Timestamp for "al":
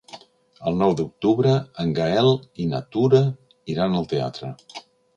4.03-4.13